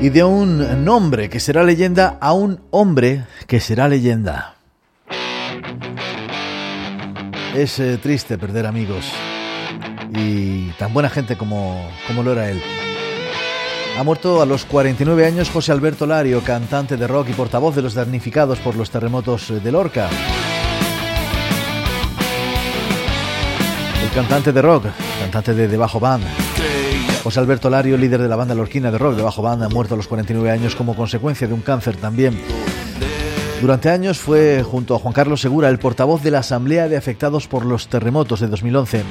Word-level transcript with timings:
y 0.00 0.10
de 0.10 0.22
un 0.22 0.84
nombre 0.84 1.28
que 1.28 1.40
será 1.40 1.64
leyenda 1.64 2.18
a 2.20 2.32
un 2.32 2.60
hombre 2.70 3.24
que 3.46 3.60
será 3.60 3.88
leyenda. 3.88 4.54
Es 7.54 7.80
eh, 7.80 7.98
triste 7.98 8.38
perder 8.38 8.66
amigos 8.66 9.06
y 10.14 10.70
tan 10.72 10.94
buena 10.94 11.10
gente 11.10 11.36
como, 11.36 11.88
como 12.06 12.22
lo 12.22 12.32
era 12.32 12.48
él. 12.50 12.62
Ha 13.98 14.04
muerto 14.04 14.40
a 14.40 14.46
los 14.46 14.64
49 14.64 15.26
años 15.26 15.50
José 15.50 15.72
Alberto 15.72 16.06
Lario, 16.06 16.42
cantante 16.44 16.96
de 16.96 17.08
rock 17.08 17.30
y 17.30 17.32
portavoz 17.32 17.74
de 17.74 17.82
los 17.82 17.94
damnificados 17.94 18.60
por 18.60 18.76
los 18.76 18.90
terremotos 18.90 19.52
de 19.62 19.72
Lorca. 19.72 20.08
El 24.04 24.10
cantante 24.14 24.52
de 24.52 24.62
rock, 24.62 24.84
cantante 25.20 25.54
de 25.54 25.66
Debajo 25.66 25.98
Band. 25.98 26.47
José 27.22 27.40
Alberto 27.40 27.68
Lario, 27.68 27.96
líder 27.96 28.22
de 28.22 28.28
la 28.28 28.36
banda 28.36 28.54
lorquina 28.54 28.90
de 28.90 28.98
rock 28.98 29.16
Debajo 29.16 29.42
Band, 29.42 29.62
ha 29.64 29.68
muerto 29.68 29.94
a 29.94 29.96
los 29.96 30.08
49 30.08 30.50
años 30.50 30.74
como 30.74 30.94
consecuencia 30.94 31.46
de 31.46 31.54
un 31.54 31.60
cáncer 31.60 31.96
también. 31.96 32.40
Durante 33.60 33.90
años 33.90 34.18
fue, 34.18 34.62
junto 34.62 34.94
a 34.94 35.00
Juan 35.00 35.12
Carlos 35.12 35.40
Segura, 35.40 35.68
el 35.68 35.80
portavoz 35.80 36.22
de 36.22 36.30
la 36.30 36.38
Asamblea 36.38 36.88
de 36.88 36.96
Afectados 36.96 37.48
por 37.48 37.64
los 37.64 37.88
Terremotos 37.88 38.38
de 38.40 38.46
2011, 38.46 39.02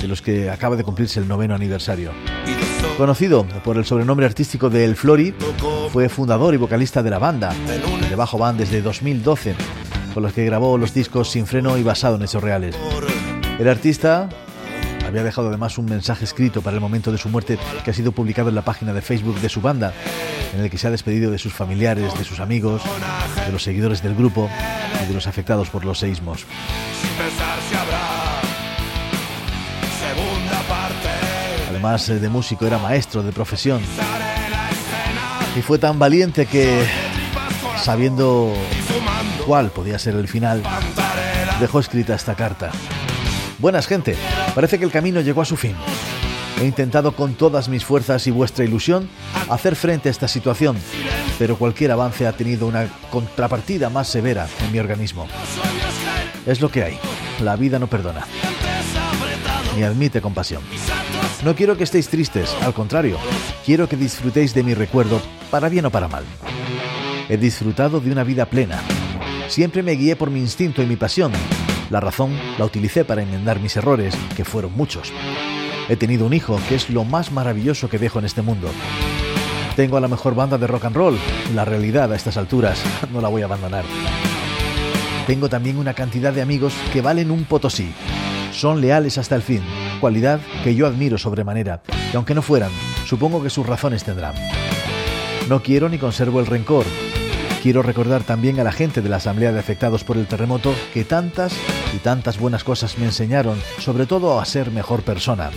de 0.00 0.08
los 0.08 0.22
que 0.22 0.48
acaba 0.48 0.76
de 0.76 0.84
cumplirse 0.84 1.20
el 1.20 1.28
noveno 1.28 1.54
aniversario. 1.54 2.12
Conocido 2.96 3.46
por 3.64 3.76
el 3.76 3.84
sobrenombre 3.84 4.24
artístico 4.24 4.70
de 4.70 4.86
El 4.86 4.96
Flori, 4.96 5.34
fue 5.92 6.08
fundador 6.08 6.54
y 6.54 6.56
vocalista 6.56 7.02
de 7.02 7.10
la 7.10 7.18
banda, 7.18 7.54
de 8.08 8.16
Bajo 8.16 8.38
Band 8.38 8.58
desde 8.58 8.80
2012, 8.80 9.54
con 10.14 10.22
los 10.22 10.32
que 10.32 10.46
grabó 10.46 10.78
los 10.78 10.94
discos 10.94 11.30
Sin 11.30 11.46
Freno 11.46 11.76
y 11.76 11.82
basado 11.82 12.16
en 12.16 12.22
hechos 12.22 12.42
reales. 12.42 12.74
El 13.58 13.68
artista 13.68 14.30
había 15.16 15.24
dejado 15.24 15.48
además 15.48 15.78
un 15.78 15.86
mensaje 15.86 16.26
escrito 16.26 16.60
para 16.60 16.74
el 16.74 16.80
momento 16.82 17.10
de 17.10 17.16
su 17.16 17.30
muerte 17.30 17.58
que 17.82 17.90
ha 17.90 17.94
sido 17.94 18.12
publicado 18.12 18.50
en 18.50 18.54
la 18.54 18.60
página 18.60 18.92
de 18.92 19.00
Facebook 19.00 19.40
de 19.40 19.48
su 19.48 19.62
banda, 19.62 19.94
en 20.54 20.60
el 20.60 20.68
que 20.68 20.76
se 20.76 20.88
ha 20.88 20.90
despedido 20.90 21.30
de 21.30 21.38
sus 21.38 21.54
familiares, 21.54 22.12
de 22.18 22.24
sus 22.24 22.38
amigos, 22.38 22.82
de 23.46 23.50
los 23.50 23.62
seguidores 23.62 24.02
del 24.02 24.14
grupo 24.14 24.50
y 25.02 25.08
de 25.08 25.14
los 25.14 25.26
afectados 25.26 25.70
por 25.70 25.86
los 25.86 26.00
seísmos. 26.00 26.44
Además 31.70 32.06
de 32.08 32.28
músico, 32.28 32.66
era 32.66 32.76
maestro 32.76 33.22
de 33.22 33.32
profesión. 33.32 33.80
Y 35.56 35.62
fue 35.62 35.78
tan 35.78 35.98
valiente 35.98 36.44
que, 36.44 36.86
sabiendo 37.82 38.52
cuál 39.46 39.70
podía 39.70 39.98
ser 39.98 40.14
el 40.16 40.28
final, 40.28 40.62
dejó 41.58 41.80
escrita 41.80 42.14
esta 42.14 42.34
carta. 42.34 42.70
Buenas 43.58 43.86
gente, 43.86 44.14
parece 44.56 44.78
que 44.78 44.86
el 44.86 44.90
camino 44.90 45.20
llegó 45.20 45.42
a 45.42 45.44
su 45.44 45.54
fin. 45.54 45.74
He 46.58 46.64
intentado 46.64 47.12
con 47.12 47.34
todas 47.34 47.68
mis 47.68 47.84
fuerzas 47.84 48.26
y 48.26 48.30
vuestra 48.30 48.64
ilusión 48.64 49.06
hacer 49.50 49.76
frente 49.76 50.08
a 50.08 50.10
esta 50.10 50.28
situación, 50.28 50.78
pero 51.38 51.58
cualquier 51.58 51.90
avance 51.90 52.26
ha 52.26 52.32
tenido 52.32 52.66
una 52.66 52.88
contrapartida 53.10 53.90
más 53.90 54.08
severa 54.08 54.48
en 54.64 54.72
mi 54.72 54.78
organismo. 54.78 55.28
Es 56.46 56.62
lo 56.62 56.70
que 56.70 56.82
hay. 56.82 56.98
La 57.42 57.54
vida 57.56 57.78
no 57.78 57.86
perdona. 57.86 58.26
Ni 59.76 59.82
admite 59.82 60.22
compasión. 60.22 60.62
No 61.44 61.54
quiero 61.54 61.76
que 61.76 61.84
estéis 61.84 62.08
tristes, 62.08 62.56
al 62.62 62.72
contrario, 62.72 63.18
quiero 63.66 63.86
que 63.90 63.98
disfrutéis 63.98 64.54
de 64.54 64.62
mi 64.62 64.72
recuerdo, 64.72 65.20
para 65.50 65.68
bien 65.68 65.84
o 65.84 65.90
para 65.90 66.08
mal. 66.08 66.24
He 67.28 67.36
disfrutado 67.36 68.00
de 68.00 68.10
una 68.10 68.24
vida 68.24 68.46
plena. 68.46 68.80
Siempre 69.48 69.82
me 69.82 69.92
guié 69.92 70.16
por 70.16 70.30
mi 70.30 70.40
instinto 70.40 70.82
y 70.82 70.86
mi 70.86 70.96
pasión. 70.96 71.32
La 71.90 72.00
razón 72.00 72.36
la 72.58 72.64
utilicé 72.64 73.04
para 73.04 73.22
enmendar 73.22 73.60
mis 73.60 73.76
errores, 73.76 74.14
que 74.36 74.44
fueron 74.44 74.72
muchos. 74.72 75.12
He 75.88 75.96
tenido 75.96 76.26
un 76.26 76.32
hijo, 76.32 76.58
que 76.68 76.74
es 76.74 76.90
lo 76.90 77.04
más 77.04 77.30
maravilloso 77.30 77.88
que 77.88 77.98
dejo 77.98 78.18
en 78.18 78.24
este 78.24 78.42
mundo. 78.42 78.68
Tengo 79.76 79.96
a 79.96 80.00
la 80.00 80.08
mejor 80.08 80.34
banda 80.34 80.58
de 80.58 80.66
rock 80.66 80.86
and 80.86 80.96
roll. 80.96 81.18
La 81.54 81.64
realidad 81.64 82.12
a 82.12 82.16
estas 82.16 82.36
alturas 82.36 82.82
no 83.12 83.20
la 83.20 83.28
voy 83.28 83.42
a 83.42 83.44
abandonar. 83.44 83.84
Tengo 85.26 85.48
también 85.48 85.76
una 85.76 85.94
cantidad 85.94 86.32
de 86.32 86.42
amigos 86.42 86.72
que 86.92 87.02
valen 87.02 87.30
un 87.30 87.44
potosí. 87.44 87.92
Son 88.52 88.80
leales 88.80 89.18
hasta 89.18 89.34
el 89.34 89.42
fin, 89.42 89.60
cualidad 90.00 90.40
que 90.64 90.74
yo 90.74 90.86
admiro 90.86 91.18
sobremanera, 91.18 91.82
y 92.12 92.16
aunque 92.16 92.34
no 92.34 92.42
fueran, 92.42 92.70
supongo 93.04 93.42
que 93.42 93.50
sus 93.50 93.66
razones 93.66 94.02
tendrán. 94.02 94.34
No 95.48 95.62
quiero 95.62 95.88
ni 95.88 95.98
conservo 95.98 96.40
el 96.40 96.46
rencor. 96.46 96.86
Quiero 97.62 97.82
recordar 97.82 98.22
también 98.22 98.58
a 98.60 98.64
la 98.64 98.72
gente 98.72 99.02
de 99.02 99.08
la 99.08 99.16
Asamblea 99.16 99.52
de 99.52 99.58
Afectados 99.58 100.04
por 100.04 100.16
el 100.16 100.26
Terremoto 100.26 100.74
que 100.94 101.04
tantas 101.04 101.52
y 101.96 101.98
tantas 101.98 102.38
buenas 102.38 102.62
cosas 102.62 102.98
me 102.98 103.06
enseñaron, 103.06 103.58
sobre 103.78 104.06
todo 104.06 104.38
a 104.38 104.44
ser 104.44 104.70
mejor 104.70 105.02
persona. 105.02 105.50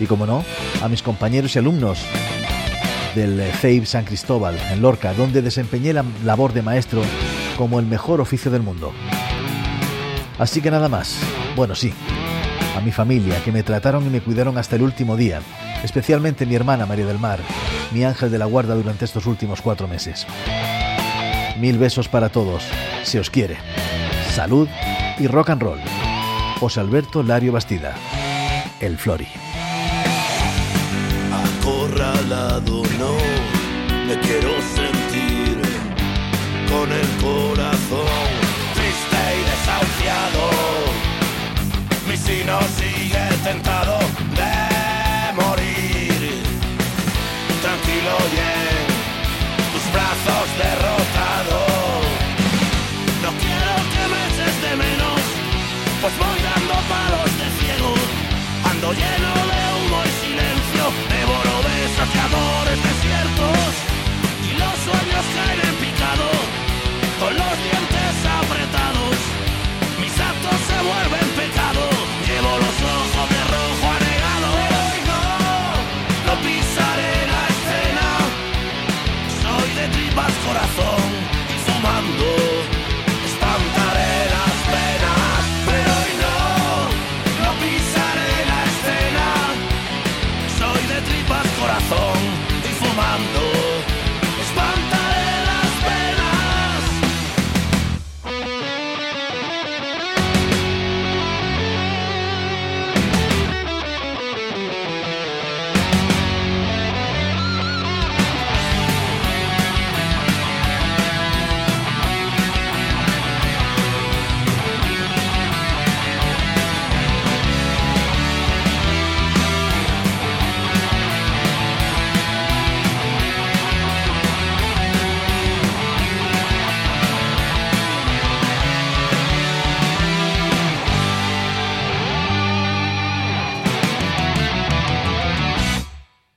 Y 0.00 0.06
como 0.06 0.26
no, 0.26 0.44
a 0.82 0.88
mis 0.88 1.02
compañeros 1.02 1.54
y 1.54 1.58
alumnos 1.58 2.00
del 3.14 3.40
CEIB 3.60 3.86
San 3.86 4.04
Cristóbal, 4.04 4.58
en 4.72 4.80
Lorca, 4.80 5.12
donde 5.14 5.42
desempeñé 5.42 5.92
la 5.92 6.04
labor 6.24 6.52
de 6.52 6.62
maestro 6.62 7.02
como 7.56 7.78
el 7.78 7.86
mejor 7.86 8.20
oficio 8.20 8.50
del 8.50 8.62
mundo. 8.62 8.92
Así 10.38 10.60
que 10.60 10.70
nada 10.70 10.88
más. 10.88 11.16
Bueno, 11.54 11.74
sí. 11.74 11.92
A 12.76 12.80
mi 12.80 12.90
familia, 12.90 13.42
que 13.44 13.52
me 13.52 13.62
trataron 13.62 14.04
y 14.06 14.10
me 14.10 14.20
cuidaron 14.20 14.58
hasta 14.58 14.76
el 14.76 14.82
último 14.82 15.16
día. 15.16 15.40
Especialmente 15.84 16.46
mi 16.46 16.54
hermana 16.54 16.86
María 16.86 17.06
del 17.06 17.18
Mar, 17.18 17.38
mi 17.92 18.04
ángel 18.04 18.30
de 18.30 18.38
la 18.38 18.46
guarda 18.46 18.74
durante 18.74 19.04
estos 19.04 19.26
últimos 19.26 19.60
cuatro 19.60 19.86
meses. 19.86 20.26
Mil 21.60 21.78
besos 21.78 22.08
para 22.08 22.30
todos. 22.30 22.64
Se 23.04 23.20
os 23.20 23.30
quiere. 23.30 23.58
Salud 24.34 24.68
y 25.18 25.26
rock 25.26 25.50
and 25.50 25.62
roll. 25.62 25.80
José 26.60 26.80
Alberto 26.80 27.22
Lario 27.22 27.52
Bastida, 27.52 27.94
El 28.80 28.96
Flori. 28.98 29.28
Acorralado 31.32 32.82
no, 32.98 33.16
me 34.06 34.18
quiero 34.20 34.50
sentir 34.74 35.60
con 36.68 36.90
el 36.92 37.08
corazón 37.22 38.06
triste 38.74 39.20
y 39.38 39.44
desahuciado. 39.50 40.50
Mi 42.08 42.16
sino 42.16 42.60
sigue 42.76 43.28
tentado 43.42 44.03
tomando 92.94 93.43